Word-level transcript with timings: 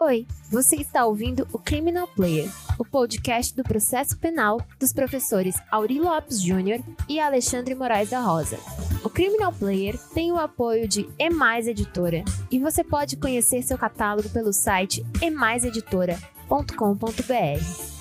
Oi, 0.00 0.26
você 0.50 0.76
está 0.76 1.06
ouvindo 1.06 1.46
o 1.52 1.58
Criminal 1.58 2.08
Player, 2.08 2.48
o 2.78 2.84
podcast 2.84 3.54
do 3.54 3.62
processo 3.62 4.18
penal 4.18 4.60
dos 4.80 4.92
professores 4.92 5.54
Auri 5.70 6.00
Lopes 6.00 6.42
Júnior 6.42 6.80
e 7.08 7.20
Alexandre 7.20 7.74
Moraes 7.74 8.10
da 8.10 8.20
Rosa. 8.20 8.58
O 9.04 9.08
Criminal 9.08 9.52
Player 9.52 9.96
tem 10.12 10.32
o 10.32 10.38
apoio 10.38 10.88
de 10.88 11.08
Emais 11.18 11.68
Editora 11.68 12.24
e 12.50 12.58
você 12.58 12.82
pode 12.82 13.16
conhecer 13.16 13.62
seu 13.62 13.78
catálogo 13.78 14.28
pelo 14.30 14.52
site 14.52 15.06
emaiseditora.com.br. 15.22 17.92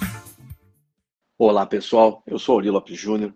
Olá 1.38 1.66
pessoal, 1.68 2.24
eu 2.26 2.40
sou 2.40 2.56
Auri 2.56 2.72
Lopes 2.72 2.98
Júnior 2.98 3.32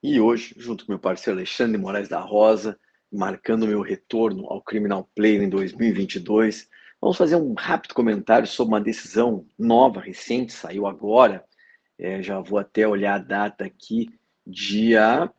e 0.00 0.20
hoje, 0.20 0.54
junto 0.56 0.86
com 0.86 0.92
meu 0.92 1.00
parceiro 1.00 1.38
Alexandre 1.38 1.76
Moraes 1.76 2.08
da 2.08 2.20
Rosa, 2.20 2.78
marcando 3.16 3.66
meu 3.66 3.80
retorno 3.80 4.46
ao 4.46 4.62
Criminal 4.62 5.08
Player 5.14 5.42
em 5.42 5.48
2022, 5.48 6.68
Vamos 7.00 7.18
fazer 7.18 7.36
um 7.36 7.54
rápido 7.54 7.94
comentário 7.94 8.46
sobre 8.48 8.74
uma 8.74 8.80
decisão 8.80 9.46
nova, 9.58 10.00
recente, 10.00 10.52
saiu 10.52 10.86
agora. 10.86 11.44
É, 11.98 12.22
já 12.22 12.40
vou 12.40 12.58
até 12.58 12.88
olhar 12.88 13.14
a 13.14 13.18
data 13.18 13.64
aqui, 13.64 14.08
dia 14.46 15.30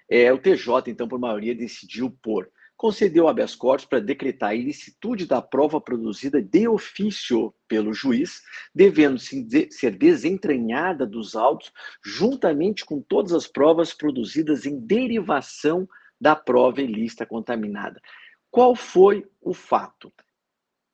é, 0.09 0.31
o 0.31 0.37
TJ, 0.37 0.91
então, 0.91 1.07
por 1.07 1.19
maioria, 1.19 1.55
decidiu 1.55 2.11
por 2.21 2.49
concedeu 2.81 3.27
habeas 3.27 3.53
corpus 3.53 3.85
para 3.85 3.99
decretar 3.99 4.49
a 4.49 4.55
ilicitude 4.55 5.27
da 5.27 5.39
prova 5.39 5.79
produzida 5.79 6.41
de 6.41 6.67
ofício 6.67 7.53
pelo 7.67 7.93
juiz, 7.93 8.41
devendo 8.73 9.19
ser 9.19 9.95
desentranhada 9.95 11.05
dos 11.05 11.35
autos, 11.35 11.71
juntamente 12.03 12.83
com 12.83 12.99
todas 12.99 13.33
as 13.33 13.45
provas 13.45 13.93
produzidas 13.93 14.65
em 14.65 14.79
derivação 14.79 15.87
da 16.19 16.35
prova 16.35 16.81
ilícita 16.81 17.23
contaminada. 17.23 18.01
Qual 18.49 18.75
foi 18.75 19.29
o 19.39 19.53
fato? 19.53 20.11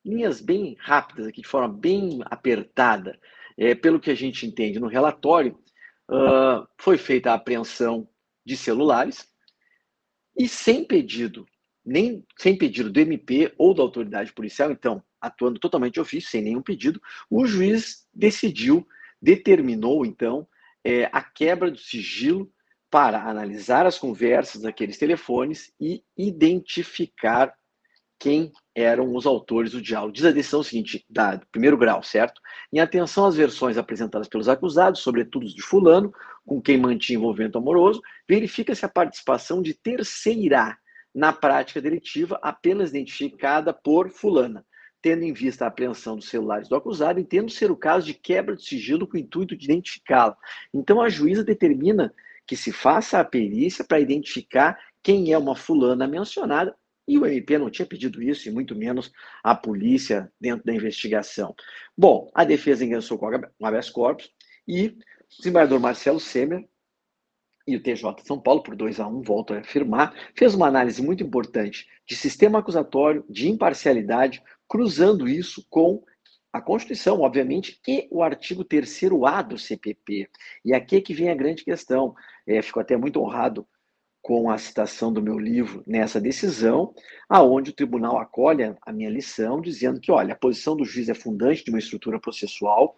Linhas 0.04 0.42
bem 0.42 0.76
rápidas 0.78 1.26
aqui, 1.26 1.40
de 1.40 1.48
forma 1.48 1.74
bem 1.74 2.20
apertada, 2.26 3.18
é, 3.56 3.74
pelo 3.74 3.98
que 3.98 4.10
a 4.10 4.14
gente 4.14 4.46
entende 4.46 4.78
no 4.78 4.88
relatório, 4.88 5.58
uh, 6.10 6.68
foi 6.76 6.98
feita 6.98 7.30
a 7.30 7.34
apreensão 7.34 8.06
de 8.44 8.58
celulares 8.58 9.26
e 10.38 10.46
sem 10.46 10.84
pedido, 10.84 11.46
nem 11.88 12.22
sem 12.36 12.56
pedido 12.56 12.90
do 12.90 13.00
MP 13.00 13.52
ou 13.56 13.72
da 13.72 13.82
autoridade 13.82 14.32
policial, 14.32 14.70
então 14.70 15.02
atuando 15.20 15.58
totalmente 15.58 15.94
de 15.94 16.00
ofício, 16.00 16.30
sem 16.30 16.42
nenhum 16.42 16.62
pedido, 16.62 17.00
o 17.30 17.46
juiz 17.46 18.06
decidiu, 18.14 18.86
determinou 19.20 20.04
então 20.04 20.46
é, 20.84 21.08
a 21.12 21.22
quebra 21.22 21.70
do 21.70 21.78
sigilo 21.78 22.50
para 22.90 23.22
analisar 23.22 23.86
as 23.86 23.98
conversas 23.98 24.62
daqueles 24.62 24.98
telefones 24.98 25.72
e 25.80 26.02
identificar 26.16 27.52
quem 28.18 28.52
eram 28.74 29.14
os 29.14 29.26
autores 29.26 29.72
do 29.72 29.80
diálogo. 29.80 30.12
Diz 30.12 30.24
a 30.24 30.30
decisão 30.30 30.62
seguinte, 30.62 31.04
da 31.08 31.40
primeiro 31.52 31.76
grau, 31.76 32.02
certo? 32.02 32.40
Em 32.72 32.80
atenção 32.80 33.24
às 33.26 33.36
versões 33.36 33.78
apresentadas 33.78 34.28
pelos 34.28 34.48
acusados, 34.48 35.00
sobretudo 35.00 35.46
de 35.46 35.62
fulano, 35.62 36.12
com 36.44 36.60
quem 36.60 36.78
mantinha 36.78 37.18
envolvimento 37.18 37.58
amoroso, 37.58 38.00
verifica-se 38.28 38.84
a 38.84 38.88
participação 38.88 39.62
de 39.62 39.74
terceira 39.74 40.76
na 41.18 41.32
prática 41.32 41.82
delitiva 41.82 42.38
apenas 42.40 42.90
identificada 42.90 43.72
por 43.72 44.08
fulana, 44.08 44.64
tendo 45.02 45.24
em 45.24 45.32
vista 45.32 45.64
a 45.64 45.68
apreensão 45.68 46.14
dos 46.14 46.28
celulares 46.28 46.68
do 46.68 46.76
acusado, 46.76 47.18
entendo 47.18 47.50
ser 47.50 47.72
o 47.72 47.76
caso 47.76 48.06
de 48.06 48.14
quebra 48.14 48.54
de 48.54 48.64
sigilo 48.64 49.04
com 49.04 49.16
o 49.16 49.20
intuito 49.20 49.56
de 49.56 49.64
identificá-la. 49.64 50.36
Então 50.72 51.02
a 51.02 51.08
juíza 51.08 51.42
determina 51.42 52.14
que 52.46 52.54
se 52.54 52.70
faça 52.70 53.18
a 53.18 53.24
perícia 53.24 53.84
para 53.84 53.98
identificar 53.98 54.78
quem 55.02 55.32
é 55.32 55.36
uma 55.36 55.56
fulana 55.56 56.06
mencionada, 56.06 56.72
e 57.06 57.18
o 57.18 57.26
MP 57.26 57.58
não 57.58 57.68
tinha 57.68 57.86
pedido 57.86 58.22
isso, 58.22 58.48
e 58.48 58.52
muito 58.52 58.76
menos 58.76 59.10
a 59.42 59.56
polícia 59.56 60.30
dentro 60.40 60.64
da 60.64 60.72
investigação. 60.72 61.52
Bom, 61.96 62.30
a 62.32 62.44
defesa 62.44 62.84
ingressou 62.84 63.18
com 63.18 63.28
habeas 63.60 63.90
corpus 63.90 64.30
e 64.68 64.86
o 64.86 64.96
desembargador 65.36 65.80
Marcelo 65.80 66.20
Semer 66.20 66.64
e 67.68 67.76
o 67.76 67.82
TJ 67.82 68.14
de 68.14 68.26
São 68.26 68.40
Paulo, 68.40 68.62
por 68.62 68.74
2 68.74 68.98
a 68.98 69.06
1, 69.06 69.18
um, 69.18 69.20
volto 69.20 69.52
a 69.52 69.58
afirmar, 69.58 70.14
fez 70.34 70.54
uma 70.54 70.66
análise 70.66 71.02
muito 71.02 71.22
importante 71.22 71.86
de 72.06 72.16
sistema 72.16 72.60
acusatório, 72.60 73.22
de 73.28 73.46
imparcialidade, 73.48 74.42
cruzando 74.66 75.28
isso 75.28 75.64
com 75.68 76.02
a 76.50 76.62
Constituição, 76.62 77.20
obviamente, 77.20 77.78
e 77.86 78.08
o 78.10 78.22
artigo 78.22 78.64
3A 78.64 79.46
do 79.46 79.58
CPP. 79.58 80.30
E 80.64 80.72
aqui 80.72 80.96
é 80.96 81.00
que 81.02 81.12
vem 81.12 81.28
a 81.28 81.34
grande 81.34 81.62
questão. 81.62 82.14
É, 82.46 82.62
fico 82.62 82.80
até 82.80 82.96
muito 82.96 83.20
honrado 83.20 83.66
com 84.22 84.50
a 84.50 84.56
citação 84.56 85.12
do 85.12 85.22
meu 85.22 85.38
livro 85.38 85.82
nessa 85.86 86.18
decisão, 86.18 86.94
aonde 87.28 87.70
o 87.70 87.74
tribunal 87.74 88.18
acolhe 88.18 88.74
a 88.80 88.92
minha 88.92 89.10
lição, 89.10 89.60
dizendo 89.60 90.00
que, 90.00 90.10
olha, 90.10 90.32
a 90.32 90.38
posição 90.38 90.74
do 90.74 90.86
juiz 90.86 91.10
é 91.10 91.14
fundante 91.14 91.62
de 91.62 91.70
uma 91.70 91.78
estrutura 91.78 92.18
processual, 92.18 92.96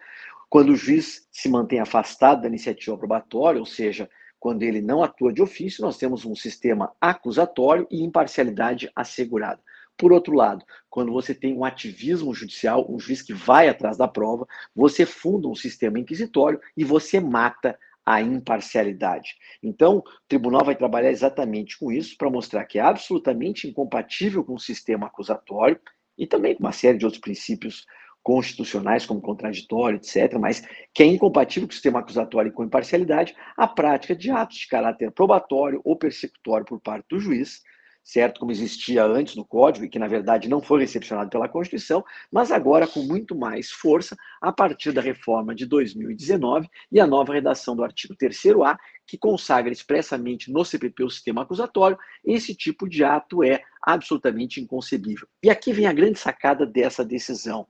quando 0.48 0.70
o 0.70 0.76
juiz 0.76 1.28
se 1.30 1.48
mantém 1.48 1.80
afastado 1.80 2.42
da 2.42 2.48
iniciativa 2.48 2.96
probatória, 2.96 3.60
ou 3.60 3.66
seja, 3.66 4.08
quando 4.40 4.62
ele 4.62 4.80
não 4.80 5.02
atua 5.02 5.32
de 5.32 5.42
ofício, 5.42 5.82
nós 5.82 5.98
temos 5.98 6.24
um 6.24 6.34
sistema 6.34 6.92
acusatório 6.98 7.86
e 7.90 8.02
imparcialidade 8.02 8.90
assegurada. 8.96 9.62
Por 9.98 10.12
outro 10.12 10.34
lado, 10.34 10.64
quando 10.88 11.12
você 11.12 11.34
tem 11.34 11.54
um 11.54 11.62
ativismo 11.62 12.34
judicial, 12.34 12.90
um 12.90 12.98
juiz 12.98 13.20
que 13.20 13.34
vai 13.34 13.68
atrás 13.68 13.98
da 13.98 14.08
prova, 14.08 14.48
você 14.74 15.04
funda 15.04 15.46
um 15.46 15.54
sistema 15.54 15.98
inquisitório 15.98 16.58
e 16.74 16.82
você 16.82 17.20
mata 17.20 17.78
a 18.04 18.22
imparcialidade. 18.22 19.34
Então, 19.62 19.98
o 19.98 20.04
tribunal 20.26 20.64
vai 20.64 20.74
trabalhar 20.74 21.10
exatamente 21.10 21.78
com 21.78 21.92
isso 21.92 22.16
para 22.16 22.30
mostrar 22.30 22.64
que 22.64 22.78
é 22.78 22.82
absolutamente 22.82 23.68
incompatível 23.68 24.42
com 24.42 24.54
o 24.54 24.58
sistema 24.58 25.06
acusatório 25.06 25.78
e 26.16 26.26
também 26.26 26.54
com 26.54 26.64
uma 26.64 26.72
série 26.72 26.96
de 26.96 27.04
outros 27.04 27.20
princípios 27.20 27.84
constitucionais, 28.22 29.06
como 29.06 29.20
contraditório, 29.20 29.96
etc., 29.96 30.38
mas 30.38 30.62
que 30.92 31.02
é 31.02 31.06
incompatível 31.06 31.66
com 31.66 31.72
o 31.72 31.74
sistema 31.74 32.00
acusatório 32.00 32.50
e 32.50 32.52
com 32.52 32.64
imparcialidade 32.64 33.34
a 33.56 33.66
prática 33.66 34.14
de 34.14 34.30
atos 34.30 34.58
de 34.58 34.68
caráter 34.68 35.10
probatório 35.10 35.80
ou 35.84 35.96
persecutório 35.96 36.66
por 36.66 36.80
parte 36.80 37.06
do 37.08 37.18
juiz, 37.18 37.62
certo? 38.02 38.40
Como 38.40 38.50
existia 38.50 39.04
antes 39.04 39.36
no 39.36 39.44
Código 39.44 39.84
e 39.84 39.88
que, 39.88 39.98
na 39.98 40.08
verdade, 40.08 40.48
não 40.48 40.60
foi 40.60 40.80
recepcionado 40.80 41.30
pela 41.30 41.48
Constituição, 41.48 42.04
mas 42.30 42.50
agora 42.50 42.86
com 42.86 43.00
muito 43.00 43.36
mais 43.36 43.70
força 43.70 44.16
a 44.40 44.52
partir 44.52 44.92
da 44.92 45.00
reforma 45.00 45.54
de 45.54 45.66
2019 45.66 46.68
e 46.90 46.98
a 46.98 47.06
nova 47.06 47.32
redação 47.32 47.76
do 47.76 47.84
artigo 47.84 48.14
3A, 48.14 48.76
que 49.06 49.18
consagra 49.18 49.72
expressamente 49.72 50.50
no 50.50 50.64
CPP 50.64 51.04
o 51.04 51.10
sistema 51.10 51.42
acusatório, 51.42 51.98
esse 52.24 52.54
tipo 52.54 52.88
de 52.88 53.04
ato 53.04 53.42
é 53.44 53.62
absolutamente 53.82 54.60
inconcebível. 54.60 55.26
E 55.42 55.50
aqui 55.50 55.72
vem 55.72 55.86
a 55.86 55.92
grande 55.92 56.18
sacada 56.18 56.66
dessa 56.66 57.04
decisão. 57.04 57.66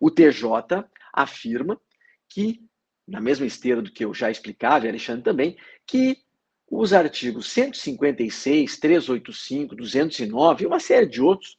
O 0.00 0.10
TJ 0.10 0.84
afirma 1.12 1.78
que, 2.28 2.60
na 3.06 3.20
mesma 3.20 3.44
esteira 3.44 3.82
do 3.82 3.92
que 3.92 4.04
eu 4.04 4.14
já 4.14 4.30
explicava, 4.30 4.86
e 4.86 4.88
Alexandre 4.88 5.22
também, 5.22 5.56
que 5.86 6.16
os 6.70 6.92
artigos 6.92 7.48
156, 7.50 8.78
385, 8.78 9.76
209 9.76 10.64
e 10.64 10.66
uma 10.66 10.80
série 10.80 11.06
de 11.06 11.20
outros, 11.20 11.58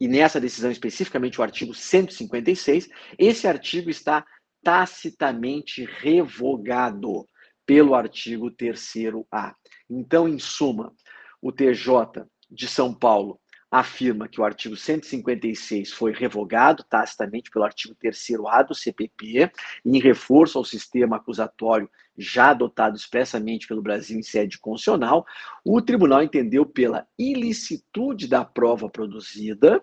e 0.00 0.08
nessa 0.08 0.40
decisão 0.40 0.70
especificamente 0.70 1.40
o 1.40 1.44
artigo 1.44 1.72
156, 1.72 2.88
esse 3.18 3.46
artigo 3.46 3.88
está 3.88 4.26
tacitamente 4.62 5.84
revogado 5.84 7.26
pelo 7.64 7.94
artigo 7.94 8.50
3A. 8.50 9.54
Então, 9.88 10.28
em 10.28 10.38
suma, 10.38 10.92
o 11.40 11.52
TJ 11.52 12.26
de 12.50 12.66
São 12.66 12.94
Paulo 12.94 13.40
afirma 13.70 14.28
que 14.28 14.40
o 14.40 14.44
artigo 14.44 14.76
156 14.76 15.92
foi 15.92 16.12
revogado 16.12 16.84
tacitamente 16.84 17.50
pelo 17.50 17.64
artigo 17.64 17.94
3A 17.94 18.66
do 18.66 18.74
CPP, 18.74 19.50
em 19.84 19.98
reforço 19.98 20.58
ao 20.58 20.64
sistema 20.64 21.16
acusatório 21.16 21.90
já 22.16 22.50
adotado 22.50 22.96
expressamente 22.96 23.66
pelo 23.66 23.82
Brasil 23.82 24.18
em 24.18 24.22
sede 24.22 24.58
constitucional, 24.58 25.26
o 25.64 25.82
tribunal 25.82 26.22
entendeu 26.22 26.64
pela 26.64 27.06
ilicitude 27.18 28.26
da 28.26 28.44
prova 28.44 28.88
produzida, 28.88 29.82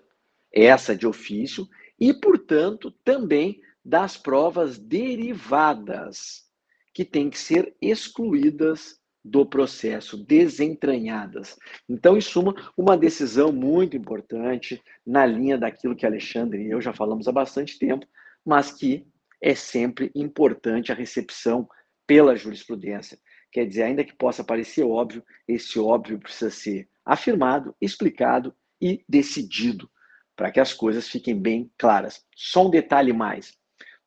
essa 0.51 0.95
de 0.95 1.06
ofício, 1.06 1.68
e, 2.00 2.13
portanto, 2.13 2.91
também 3.03 3.62
das 3.83 4.18
provas 4.18 4.77
derivadas, 4.77 6.44
que 6.94 7.03
têm 7.03 7.30
que 7.30 7.38
ser 7.38 7.75
excluídas 7.81 9.00
do 9.24 9.46
processo, 9.46 10.18
desentranhadas. 10.18 11.58
Então, 11.88 12.18
em 12.18 12.22
suma, 12.22 12.54
uma 12.78 12.98
decisão 12.98 13.52
muito 13.52 13.96
importante 13.96 14.81
na 15.06 15.25
linha 15.25 15.58
daquilo 15.58 15.96
que 15.96 16.06
Alexandre 16.06 16.64
e 16.64 16.72
eu 16.72 16.81
já 16.81 16.94
falamos 16.94 17.28
há 17.28 17.31
bastante 17.31 17.80
tempo, 17.80 18.06
mas 18.46 18.72
que 18.72 19.08
é 19.42 19.56
sempre 19.56 20.12
importante 20.14 20.92
a 20.92 20.96
recepção 20.96 21.68
pela 22.06 22.36
jurisprudência. 22.36 23.18
Quer 23.52 23.66
dizer, 23.66 23.84
ainda 23.84 24.04
que 24.04 24.16
possa 24.16 24.44
parecer 24.44 24.84
óbvio, 24.84 25.24
esse 25.48 25.80
óbvio 25.80 26.19
precisa 26.19 26.50
ser 26.50 26.90
afirmado, 27.06 27.76
explicado 27.80 28.54
e 28.81 29.04
decidido, 29.08 29.90
para 30.36 30.52
que 30.52 30.60
as 30.60 30.74
coisas 30.74 31.08
fiquem 31.08 31.40
bem 31.40 31.72
claras. 31.78 32.26
Só 32.36 32.68
um 32.68 32.69
detalhe 32.69 33.14
mais. 33.14 33.54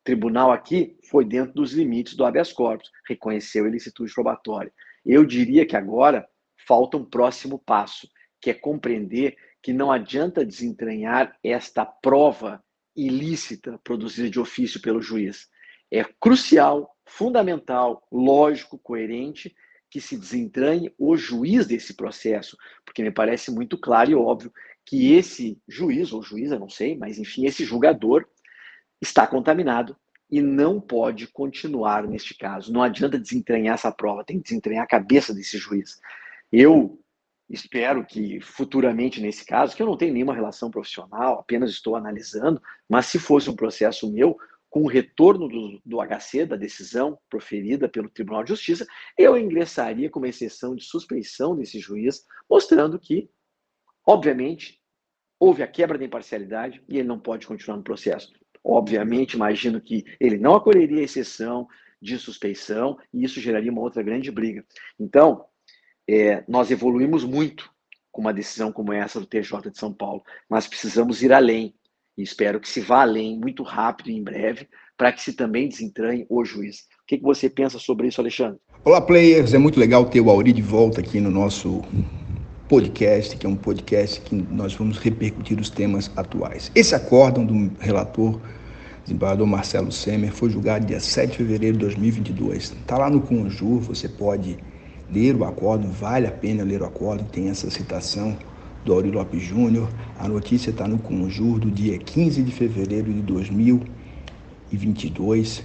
Tribunal 0.07 0.53
aqui 0.53 0.97
foi 1.03 1.25
dentro 1.25 1.53
dos 1.53 1.73
limites 1.73 2.15
do 2.15 2.23
habeas 2.23 2.53
corpus, 2.53 2.89
reconheceu 3.05 3.65
a 3.65 3.67
ilicitude 3.67 4.13
probatória. 4.13 4.71
Eu 5.05 5.25
diria 5.25 5.65
que 5.65 5.75
agora 5.75 6.25
falta 6.65 6.95
um 6.95 7.03
próximo 7.03 7.59
passo, 7.59 8.07
que 8.39 8.49
é 8.49 8.53
compreender 8.53 9.35
que 9.61 9.73
não 9.73 9.91
adianta 9.91 10.45
desentranhar 10.45 11.37
esta 11.43 11.85
prova 11.85 12.63
ilícita 12.95 13.77
produzida 13.83 14.29
de 14.29 14.39
ofício 14.39 14.81
pelo 14.81 15.01
juiz. 15.01 15.49
É 15.91 16.05
crucial, 16.21 16.95
fundamental, 17.05 18.07
lógico, 18.09 18.79
coerente 18.79 19.53
que 19.89 19.99
se 19.99 20.17
desentranhe 20.17 20.89
o 20.97 21.17
juiz 21.17 21.67
desse 21.67 21.93
processo, 21.93 22.57
porque 22.85 23.03
me 23.03 23.11
parece 23.11 23.51
muito 23.51 23.77
claro 23.77 24.09
e 24.09 24.15
óbvio 24.15 24.53
que 24.85 25.13
esse 25.13 25.61
juiz 25.67 26.13
ou 26.13 26.23
juíza, 26.23 26.57
não 26.57 26.69
sei, 26.69 26.97
mas 26.97 27.19
enfim, 27.19 27.45
esse 27.45 27.65
julgador 27.65 28.25
está 29.01 29.25
contaminado 29.27 29.95
e 30.29 30.41
não 30.41 30.79
pode 30.79 31.27
continuar 31.27 32.07
neste 32.07 32.35
caso. 32.35 32.71
Não 32.71 32.83
adianta 32.83 33.17
desentranhar 33.17 33.75
essa 33.75 33.91
prova, 33.91 34.23
tem 34.23 34.37
que 34.37 34.43
desentranhar 34.43 34.83
a 34.83 34.87
cabeça 34.87 35.33
desse 35.33 35.57
juiz. 35.57 35.99
Eu 36.51 36.99
espero 37.49 38.05
que 38.05 38.41
futuramente 38.41 39.21
nesse 39.21 39.45
caso, 39.45 39.75
que 39.75 39.81
eu 39.81 39.87
não 39.87 39.97
tenho 39.97 40.13
nenhuma 40.13 40.33
relação 40.33 40.69
profissional, 40.69 41.39
apenas 41.39 41.71
estou 41.71 41.95
analisando, 41.95 42.61
mas 42.89 43.05
se 43.05 43.19
fosse 43.19 43.49
um 43.49 43.55
processo 43.55 44.11
meu, 44.11 44.37
com 44.69 44.83
o 44.83 44.87
retorno 44.87 45.47
do, 45.47 45.81
do 45.85 45.97
HC, 45.97 46.45
da 46.45 46.57
decisão 46.57 47.17
proferida 47.29 47.87
pelo 47.87 48.09
Tribunal 48.09 48.43
de 48.43 48.49
Justiça, 48.49 48.85
eu 49.17 49.37
ingressaria 49.37 50.09
com 50.09 50.19
uma 50.19 50.27
exceção 50.27 50.75
de 50.75 50.83
suspeição 50.83 51.55
desse 51.55 51.79
juiz, 51.79 52.25
mostrando 52.49 52.99
que, 52.99 53.29
obviamente, 54.05 54.81
houve 55.39 55.63
a 55.63 55.67
quebra 55.67 55.97
da 55.97 56.03
imparcialidade 56.03 56.83
e 56.87 56.97
ele 56.97 57.07
não 57.07 57.19
pode 57.19 57.47
continuar 57.47 57.77
no 57.77 57.83
processo. 57.83 58.33
Obviamente, 58.69 59.35
imagino 59.35 59.79
que 59.79 60.03
ele 60.19 60.37
não 60.37 60.53
acolheria 60.53 60.99
a 60.99 61.03
exceção 61.03 61.69
de 62.01 62.19
suspeição 62.19 62.97
e 63.13 63.23
isso 63.23 63.39
geraria 63.39 63.71
uma 63.71 63.81
outra 63.81 64.03
grande 64.03 64.29
briga. 64.29 64.65
Então, 64.99 65.45
é, 66.05 66.43
nós 66.49 66.69
evoluímos 66.69 67.23
muito 67.23 67.71
com 68.11 68.19
uma 68.19 68.33
decisão 68.33 68.69
como 68.69 68.91
essa 68.91 69.21
do 69.21 69.25
TJ 69.25 69.71
de 69.71 69.79
São 69.79 69.93
Paulo, 69.93 70.21
mas 70.49 70.67
precisamos 70.67 71.23
ir 71.23 71.31
além. 71.31 71.73
E 72.17 72.23
espero 72.23 72.59
que 72.59 72.67
se 72.67 72.81
vá 72.81 73.03
além 73.03 73.39
muito 73.39 73.63
rápido 73.63 74.09
e 74.09 74.17
em 74.17 74.23
breve, 74.23 74.67
para 74.97 75.13
que 75.13 75.21
se 75.21 75.31
também 75.31 75.69
desentranhe 75.69 76.25
o 76.27 76.43
juiz. 76.43 76.79
O 77.03 77.05
que, 77.07 77.17
que 77.17 77.23
você 77.23 77.49
pensa 77.49 77.79
sobre 77.79 78.07
isso, 78.07 78.19
Alexandre? 78.19 78.59
Olá, 78.83 78.99
players. 78.99 79.53
É 79.53 79.57
muito 79.57 79.79
legal 79.79 80.03
ter 80.09 80.19
o 80.19 80.29
Auri 80.29 80.51
de 80.51 80.61
volta 80.61 80.99
aqui 80.99 81.21
no 81.21 81.31
nosso 81.31 81.83
podcast, 82.67 83.37
que 83.37 83.45
é 83.45 83.49
um 83.49 83.55
podcast 83.55 84.19
que 84.19 84.35
nós 84.35 84.73
vamos 84.73 84.97
repercutir 84.97 85.57
os 85.57 85.69
temas 85.69 86.11
atuais. 86.17 86.69
Esse 86.75 86.93
acórdão 86.93 87.45
do 87.45 87.71
relator 87.79 88.41
desembargador 89.07 89.47
Marcelo 89.47 89.89
Semer 89.89 90.33
foi 90.33 90.49
julgado 90.49 90.85
dia 90.85 90.99
7 90.99 91.31
de 91.31 91.37
fevereiro 91.37 91.77
de 91.77 91.85
2022. 91.85 92.73
Está 92.73 92.97
lá 92.97 93.09
no 93.09 93.21
Conjur, 93.21 93.79
você 93.79 94.09
pode 94.09 94.57
ler 95.09 95.33
o 95.33 95.45
acórdão, 95.45 95.89
vale 95.89 96.27
a 96.27 96.31
pena 96.31 96.61
ler 96.61 96.81
o 96.81 96.85
acórdão, 96.85 97.25
tem 97.25 97.47
essa 97.47 97.69
citação 97.69 98.35
do 98.83 98.91
Auri 98.91 99.09
Lopes 99.09 99.41
Júnior. 99.41 99.87
A 100.19 100.27
notícia 100.27 100.71
está 100.71 100.89
no 100.89 100.97
Conjur 100.97 101.57
do 101.57 101.71
dia 101.71 101.97
15 101.97 102.43
de 102.43 102.51
fevereiro 102.51 103.13
de 103.13 103.21
2022. 103.21 105.63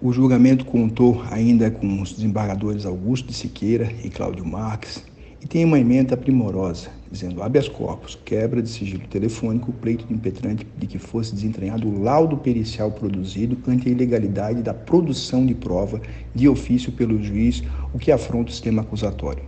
O 0.00 0.12
julgamento 0.12 0.64
contou 0.64 1.24
ainda 1.28 1.72
com 1.72 2.00
os 2.00 2.12
desembargadores 2.12 2.86
Augusto 2.86 3.26
de 3.26 3.34
Siqueira 3.34 3.92
e 4.04 4.08
Cláudio 4.08 4.46
Marques 4.46 5.09
e 5.42 5.46
tem 5.46 5.64
uma 5.64 5.78
emenda 5.78 6.16
primorosa, 6.16 6.90
dizendo 7.10 7.42
habeas 7.42 7.68
corpus, 7.68 8.18
quebra 8.24 8.62
de 8.62 8.68
sigilo 8.68 9.06
telefônico, 9.08 9.72
pleito 9.72 10.04
do 10.04 10.12
impetrante 10.12 10.66
de 10.76 10.86
que 10.86 10.98
fosse 10.98 11.34
desentranhado 11.34 11.88
o 11.88 12.02
laudo 12.02 12.36
pericial 12.36 12.90
produzido 12.90 13.56
ante 13.66 13.88
a 13.88 13.90
ilegalidade 13.90 14.62
da 14.62 14.74
produção 14.74 15.46
de 15.46 15.54
prova 15.54 16.00
de 16.34 16.48
ofício 16.48 16.92
pelo 16.92 17.22
juiz, 17.22 17.62
o 17.94 17.98
que 17.98 18.12
afronta 18.12 18.50
o 18.50 18.52
sistema 18.52 18.82
acusatório. 18.82 19.42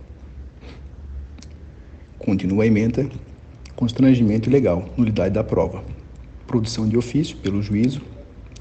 Continua 2.17 2.63
a 2.63 2.67
emenda, 2.67 3.07
constrangimento 3.75 4.49
ilegal, 4.49 4.89
nulidade 4.97 5.35
da 5.35 5.43
prova. 5.43 5.83
Produção 6.47 6.87
de 6.87 6.97
ofício 6.97 7.37
pelo 7.37 7.61
juízo, 7.61 8.01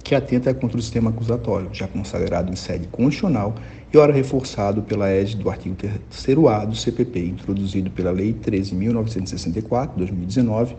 que 0.03 0.15
atenta 0.15 0.53
contra 0.53 0.79
o 0.79 0.83
sistema 0.83 1.11
acusatório, 1.11 1.69
já 1.73 1.87
consagrado 1.87 2.53
em 2.53 2.57
sede 2.57 2.89
constitucional 2.89 3.55
e 3.93 3.97
ora 3.97 4.13
reforçado 4.13 4.83
pela 4.83 5.09
égide 5.11 5.43
do 5.43 5.51
artigo 5.51 5.77
3A 6.11 6.67
do 6.67 6.75
CPP, 6.75 7.21
introduzido 7.21 7.91
pela 7.91 8.11
Lei 8.11 8.33
13.964, 8.33 9.91
2019, 9.97 10.77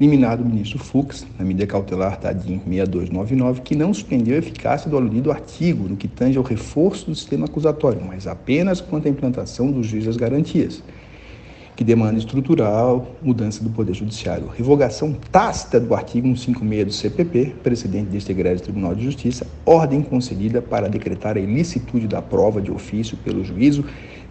liminado 0.00 0.42
o 0.42 0.46
ministro 0.46 0.78
Fux, 0.78 1.26
na 1.38 1.44
medida 1.44 1.66
cautelar 1.66 2.18
TADIM 2.18 2.60
6299, 2.66 3.60
que 3.62 3.74
não 3.74 3.94
suspendeu 3.94 4.34
a 4.34 4.38
eficácia 4.38 4.90
do 4.90 4.96
aludido 4.96 5.30
artigo 5.30 5.88
no 5.88 5.96
que 5.96 6.08
tange 6.08 6.36
ao 6.36 6.44
reforço 6.44 7.06
do 7.06 7.14
sistema 7.14 7.46
acusatório, 7.46 8.02
mas 8.04 8.26
apenas 8.26 8.80
quanto 8.80 9.06
à 9.06 9.10
implantação 9.10 9.70
do 9.70 9.82
juiz 9.82 10.04
das 10.04 10.16
garantias 10.16 10.82
que 11.76 11.84
demanda 11.84 12.18
estrutural, 12.18 13.06
mudança 13.22 13.62
do 13.62 13.68
Poder 13.68 13.92
Judiciário, 13.92 14.48
revogação 14.48 15.12
tácita 15.30 15.78
do 15.78 15.94
artigo 15.94 16.26
156 16.26 16.86
do 16.86 16.92
CPP, 16.92 17.54
presidente 17.62 18.06
deste 18.06 18.32
egrégio 18.32 18.64
Tribunal 18.64 18.94
de 18.94 19.04
Justiça, 19.04 19.46
ordem 19.66 20.00
concedida 20.00 20.62
para 20.62 20.88
decretar 20.88 21.36
a 21.36 21.40
ilicitude 21.40 22.08
da 22.08 22.22
prova 22.22 22.62
de 22.62 22.72
ofício 22.72 23.14
pelo 23.18 23.44
juízo, 23.44 23.84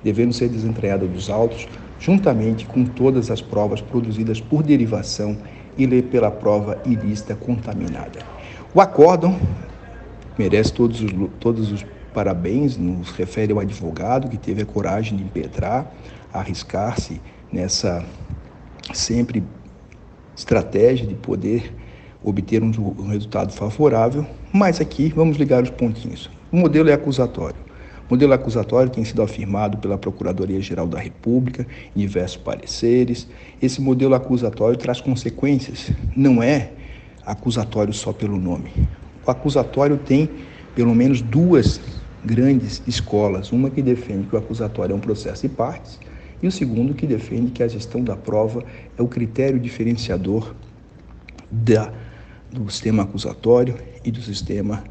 devendo 0.04 0.34
ser 0.34 0.50
desentranhada 0.50 1.06
dos 1.06 1.30
autos, 1.30 1.68
juntamente 2.00 2.66
com 2.66 2.84
todas 2.84 3.30
as 3.30 3.42
provas 3.42 3.80
produzidas 3.80 4.42
por 4.42 4.64
derivação 4.64 5.38
e 5.78 6.02
pela 6.02 6.32
prova 6.32 6.82
ilícita 6.84 7.36
contaminada. 7.36 8.20
O 8.74 8.82
acórdão 8.82 9.40
merece 10.36 10.74
todos 10.74 11.00
os, 11.00 11.12
todos 11.40 11.72
os 11.72 11.86
parabéns, 12.12 12.76
nos 12.76 13.12
refere 13.12 13.54
ao 13.54 13.60
advogado 13.60 14.30
que 14.30 14.38
teve 14.38 14.64
a 14.64 14.66
coragem 14.66 15.16
de 15.16 15.24
impetrar, 15.24 15.92
arriscar-se 16.34 17.22
nessa 17.56 18.06
sempre 18.94 19.42
estratégia 20.36 21.08
de 21.08 21.16
poder 21.16 21.74
obter 22.22 22.62
um, 22.62 22.72
um, 23.00 23.08
resultado 23.08 23.54
favorável, 23.54 24.26
mas 24.52 24.82
aqui 24.82 25.12
vamos 25.16 25.38
ligar 25.38 25.64
os 25.64 25.70
pontinhos. 25.70 26.30
O 26.52 26.58
modelo 26.58 26.90
é 26.90 26.94
acusatório. 26.94 27.56
O 28.10 28.14
modelo 28.14 28.34
acusatório 28.34 28.92
tem 28.92 29.04
sido 29.04 29.22
afirmado 29.22 29.78
pela 29.78 29.98
Procuradoria-Geral 29.98 30.86
da 30.86 31.00
República 31.00 31.66
em 31.96 32.02
diversos 32.02 32.38
pareceres. 32.38 33.28
Esse 33.62 33.82
modelo 33.82 34.14
acusatório 34.14 34.78
traz 34.78 35.00
consequências, 35.00 35.92
não 36.16 36.44
é 36.44 36.72
acusatório 37.26 37.94
só 37.94 38.12
pelo 38.12 38.38
nome. 38.38 38.72
O 39.26 39.32
acusatório 39.32 39.98
tem 39.98 40.30
pelo 40.76 40.94
menos 40.94 41.22
duas 41.22 41.80
grandes 42.24 42.84
escolas, 42.86 43.52
uma 43.52 43.70
que 43.70 43.82
defende 43.82 44.28
que 44.28 44.36
o 44.36 44.40
acusatório 44.40 44.94
é 44.94 44.96
um 44.96 45.00
processo 45.00 45.48
de 45.48 45.54
partes, 45.54 46.00
e 46.46 46.48
o 46.48 46.52
segundo 46.52 46.94
que 46.94 47.08
defende 47.08 47.50
que 47.50 47.64
a 47.64 47.68
gestão 47.68 48.04
da 48.04 48.16
prova 48.16 48.64
é 48.96 49.02
o 49.02 49.08
critério 49.08 49.60
diferenciador 49.60 50.54
da, 51.50 51.92
do 52.52 52.70
sistema 52.70 53.02
acusatório 53.02 53.76
e 54.04 54.12
do 54.12 54.22
sistema 54.22 54.84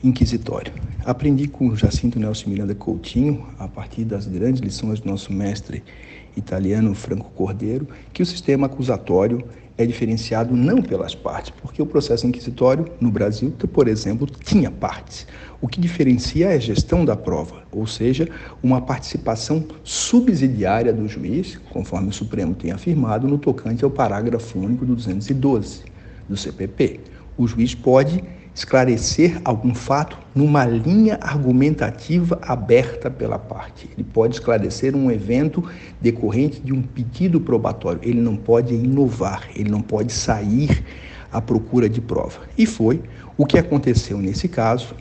inquisitório. 0.00 0.72
Aprendi 1.04 1.48
com 1.48 1.74
Jacinto 1.74 2.20
Nelson 2.20 2.50
Miranda 2.50 2.72
Coutinho, 2.72 3.48
a 3.58 3.66
partir 3.66 4.04
das 4.04 4.28
grandes 4.28 4.60
lições 4.60 5.00
do 5.00 5.10
nosso 5.10 5.32
mestre 5.32 5.82
italiano 6.36 6.94
Franco 6.94 7.30
Cordeiro, 7.30 7.88
que 8.12 8.22
o 8.22 8.26
sistema 8.26 8.66
acusatório 8.66 9.42
é 9.82 9.86
diferenciado 9.86 10.54
não 10.54 10.82
pelas 10.82 11.14
partes, 11.14 11.50
porque 11.62 11.80
o 11.80 11.86
processo 11.86 12.26
inquisitório 12.26 12.84
no 13.00 13.10
Brasil, 13.10 13.52
por 13.72 13.88
exemplo, 13.88 14.26
tinha 14.26 14.70
partes. 14.70 15.26
O 15.58 15.66
que 15.66 15.80
diferencia 15.80 16.50
é 16.50 16.54
a 16.54 16.58
gestão 16.58 17.02
da 17.04 17.16
prova, 17.16 17.62
ou 17.72 17.86
seja, 17.86 18.28
uma 18.62 18.82
participação 18.82 19.64
subsidiária 19.82 20.92
do 20.92 21.08
juiz, 21.08 21.58
conforme 21.70 22.08
o 22.08 22.12
Supremo 22.12 22.54
tem 22.54 22.72
afirmado 22.72 23.26
no 23.26 23.38
tocante 23.38 23.82
ao 23.82 23.90
parágrafo 23.90 24.58
único 24.58 24.84
do 24.84 24.94
212 24.94 25.84
do 26.28 26.36
CPP. 26.36 27.00
O 27.38 27.46
juiz 27.46 27.74
pode 27.74 28.22
esclarecer 28.54 29.40
algum 29.44 29.74
fato 29.74 30.18
numa 30.34 30.64
linha 30.64 31.18
argumentativa 31.20 32.38
aberta 32.42 33.10
pela 33.10 33.38
parte. 33.38 33.88
Ele 33.92 34.04
pode 34.04 34.34
esclarecer 34.34 34.94
um 34.94 35.10
evento 35.10 35.64
decorrente 36.00 36.60
de 36.60 36.72
um 36.72 36.82
pedido 36.82 37.40
probatório. 37.40 38.00
Ele 38.02 38.20
não 38.20 38.36
pode 38.36 38.74
inovar, 38.74 39.48
ele 39.54 39.70
não 39.70 39.80
pode 39.80 40.12
sair 40.12 40.84
à 41.32 41.40
procura 41.40 41.88
de 41.88 42.00
prova. 42.00 42.40
E 42.56 42.66
foi 42.66 43.02
o 43.36 43.46
que 43.46 43.58
aconteceu 43.58 44.18
nesse 44.18 44.48
caso, 44.48 44.94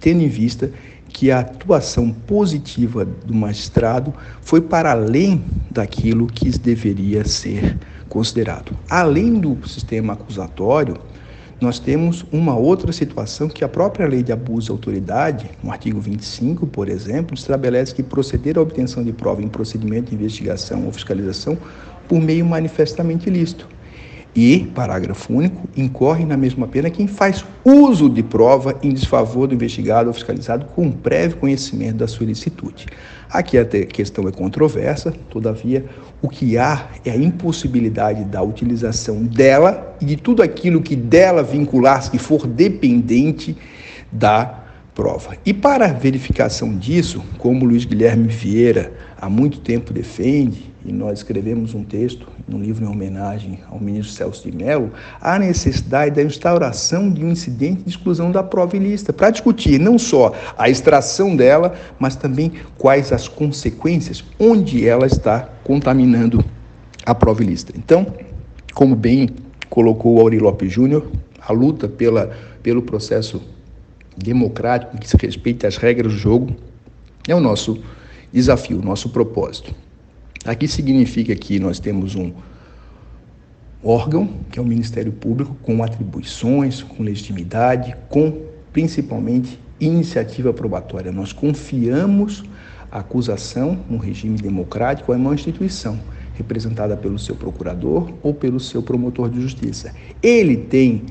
tendo 0.00 0.22
em 0.22 0.28
vista 0.28 0.70
que 1.08 1.30
a 1.30 1.40
atuação 1.40 2.10
positiva 2.10 3.04
do 3.04 3.34
magistrado 3.34 4.14
foi 4.40 4.60
para 4.60 4.92
além 4.92 5.44
daquilo 5.70 6.26
que 6.26 6.50
deveria 6.58 7.24
ser 7.24 7.78
considerado. 8.08 8.76
Além 8.88 9.34
do 9.34 9.66
sistema 9.68 10.14
acusatório, 10.14 10.96
nós 11.62 11.78
temos 11.78 12.24
uma 12.32 12.56
outra 12.56 12.90
situação 12.90 13.48
que 13.48 13.62
a 13.62 13.68
própria 13.68 14.04
lei 14.08 14.20
de 14.20 14.32
abuso 14.32 14.66
de 14.66 14.72
autoridade, 14.72 15.48
no 15.62 15.70
artigo 15.70 16.00
25, 16.00 16.66
por 16.66 16.88
exemplo, 16.88 17.34
estabelece 17.34 17.94
que 17.94 18.02
proceder 18.02 18.58
à 18.58 18.60
obtenção 18.60 19.04
de 19.04 19.12
prova 19.12 19.40
em 19.40 19.48
procedimento 19.48 20.10
de 20.10 20.16
investigação 20.16 20.84
ou 20.84 20.92
fiscalização 20.92 21.56
por 22.08 22.20
meio 22.20 22.44
manifestamente 22.44 23.28
ilícito. 23.28 23.68
E, 24.34 24.70
parágrafo 24.74 25.30
único, 25.30 25.68
incorre 25.76 26.24
na 26.24 26.38
mesma 26.38 26.66
pena 26.66 26.88
quem 26.88 27.06
faz 27.06 27.44
uso 27.62 28.08
de 28.08 28.22
prova 28.22 28.78
em 28.82 28.90
desfavor 28.90 29.46
do 29.46 29.54
investigado 29.54 30.08
ou 30.08 30.14
fiscalizado 30.14 30.64
com 30.74 30.90
prévio 30.90 31.36
conhecimento 31.36 31.96
da 31.96 32.06
sua 32.06 32.24
ilicitude. 32.24 32.86
Aqui 33.28 33.58
a 33.58 33.64
questão 33.64 34.26
é 34.26 34.32
controversa, 34.32 35.12
todavia, 35.28 35.84
o 36.22 36.28
que 36.28 36.56
há 36.56 36.88
é 37.04 37.10
a 37.10 37.16
impossibilidade 37.16 38.24
da 38.24 38.42
utilização 38.42 39.22
dela 39.22 39.96
e 40.00 40.06
de 40.06 40.16
tudo 40.16 40.42
aquilo 40.42 40.80
que 40.80 40.96
dela 40.96 41.42
vincular-se, 41.42 42.10
que 42.10 42.18
for 42.18 42.46
dependente 42.46 43.54
da 44.10 44.60
prova. 44.94 45.36
E 45.44 45.52
para 45.52 45.88
verificação 45.88 46.76
disso, 46.76 47.22
como 47.36 47.66
Luiz 47.66 47.84
Guilherme 47.84 48.28
Vieira 48.28 48.92
há 49.20 49.28
muito 49.28 49.60
tempo 49.60 49.92
defende, 49.92 50.71
e 50.84 50.92
nós 50.92 51.18
escrevemos 51.18 51.74
um 51.74 51.84
texto 51.84 52.26
no 52.48 52.58
livro 52.58 52.84
em 52.84 52.88
homenagem 52.88 53.60
ao 53.70 53.78
ministro 53.78 54.12
Celso 54.12 54.50
de 54.50 54.56
Mello, 54.56 54.90
a 55.20 55.38
necessidade 55.38 56.16
da 56.16 56.22
instauração 56.22 57.10
de 57.10 57.24
um 57.24 57.30
incidente 57.30 57.82
de 57.82 57.90
exclusão 57.90 58.32
da 58.32 58.42
prova 58.42 58.76
ilícita, 58.76 59.12
para 59.12 59.30
discutir 59.30 59.78
não 59.78 59.98
só 59.98 60.34
a 60.58 60.68
extração 60.68 61.36
dela, 61.36 61.74
mas 61.98 62.16
também 62.16 62.52
quais 62.76 63.12
as 63.12 63.28
consequências, 63.28 64.24
onde 64.38 64.86
ela 64.86 65.06
está 65.06 65.48
contaminando 65.62 66.44
a 67.06 67.14
prova 67.14 67.42
ilícita. 67.42 67.72
Então, 67.76 68.06
como 68.74 68.96
bem 68.96 69.28
colocou 69.70 70.16
o 70.16 70.20
Auri 70.20 70.38
Lopes 70.38 70.72
Júnior, 70.72 71.06
a 71.40 71.52
luta 71.52 71.88
pela, 71.88 72.30
pelo 72.62 72.82
processo 72.82 73.42
democrático 74.16 74.98
que 74.98 75.08
se 75.08 75.16
respeite 75.16 75.66
às 75.66 75.76
regras 75.76 76.12
do 76.12 76.18
jogo 76.18 76.54
é 77.26 77.34
o 77.34 77.40
nosso 77.40 77.78
desafio, 78.32 78.80
o 78.80 78.84
nosso 78.84 79.08
propósito. 79.08 79.74
Aqui 80.44 80.66
significa 80.66 81.34
que 81.36 81.60
nós 81.60 81.78
temos 81.78 82.16
um 82.16 82.32
órgão, 83.82 84.28
que 84.50 84.58
é 84.58 84.62
o 84.62 84.64
Ministério 84.64 85.12
Público, 85.12 85.56
com 85.62 85.82
atribuições, 85.82 86.82
com 86.82 87.02
legitimidade, 87.02 87.94
com 88.08 88.46
principalmente 88.72 89.58
iniciativa 89.78 90.52
probatória. 90.52 91.12
Nós 91.12 91.32
confiamos 91.32 92.42
a 92.90 92.98
acusação 92.98 93.78
no 93.88 93.98
regime 93.98 94.36
democrático 94.36 95.12
a 95.12 95.16
uma 95.16 95.34
instituição 95.34 95.98
representada 96.34 96.96
pelo 96.96 97.18
seu 97.18 97.36
procurador 97.36 98.12
ou 98.22 98.34
pelo 98.34 98.58
seu 98.58 98.82
promotor 98.82 99.30
de 99.30 99.40
justiça. 99.40 99.94
Ele 100.22 100.56
tem 100.56 101.02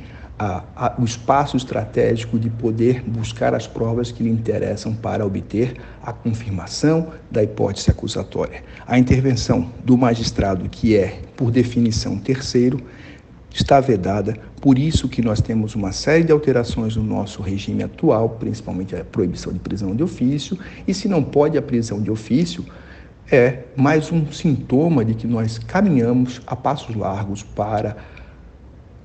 a, 0.41 0.63
a, 0.75 0.95
o 0.99 1.05
espaço 1.05 1.55
estratégico 1.55 2.39
de 2.39 2.49
poder 2.49 3.03
buscar 3.03 3.53
as 3.53 3.67
provas 3.67 4.11
que 4.11 4.23
lhe 4.23 4.29
interessam 4.31 4.91
para 4.91 5.23
obter 5.23 5.75
a 6.01 6.11
confirmação 6.11 7.09
da 7.29 7.43
hipótese 7.43 7.91
acusatória. 7.91 8.63
A 8.87 8.97
intervenção 8.97 9.71
do 9.85 9.95
magistrado, 9.95 10.67
que 10.67 10.97
é, 10.97 11.19
por 11.37 11.51
definição, 11.51 12.17
terceiro, 12.17 12.81
está 13.53 13.79
vedada, 13.79 14.35
por 14.59 14.79
isso 14.79 15.07
que 15.07 15.21
nós 15.21 15.41
temos 15.41 15.75
uma 15.75 15.91
série 15.91 16.23
de 16.23 16.31
alterações 16.31 16.95
no 16.95 17.03
nosso 17.03 17.43
regime 17.43 17.83
atual, 17.83 18.29
principalmente 18.29 18.95
a 18.95 19.05
proibição 19.05 19.53
de 19.53 19.59
prisão 19.59 19.95
de 19.95 20.01
ofício, 20.01 20.57
e 20.87 20.93
se 20.93 21.07
não 21.07 21.21
pode 21.21 21.55
a 21.55 21.61
prisão 21.61 22.01
de 22.01 22.09
ofício, 22.09 22.65
é 23.31 23.65
mais 23.75 24.11
um 24.11 24.31
sintoma 24.31 25.05
de 25.05 25.13
que 25.13 25.27
nós 25.27 25.59
caminhamos 25.59 26.41
a 26.47 26.55
passos 26.55 26.95
largos 26.95 27.43
para 27.43 27.95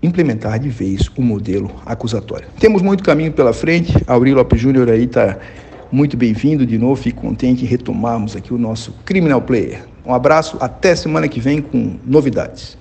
implementar 0.06 0.58
de 0.58 0.68
vez 0.68 1.10
o 1.16 1.22
modelo 1.22 1.70
acusatório. 1.84 2.48
Temos 2.58 2.82
muito 2.82 3.02
caminho 3.02 3.32
pela 3.32 3.52
frente. 3.52 3.92
Aurélio 4.06 4.36
Lopes 4.36 4.60
Júnior 4.60 4.88
aí 4.88 5.04
está 5.04 5.38
muito 5.90 6.16
bem-vindo 6.16 6.64
de 6.64 6.78
novo. 6.78 6.96
Fico 6.96 7.22
contente 7.22 7.64
em 7.64 7.66
retomarmos 7.66 8.36
aqui 8.36 8.54
o 8.54 8.58
nosso 8.58 8.94
Criminal 9.04 9.42
Player. 9.42 9.84
Um 10.04 10.14
abraço, 10.14 10.56
até 10.60 10.94
semana 10.94 11.28
que 11.28 11.40
vem 11.40 11.60
com 11.60 11.96
novidades. 12.06 12.78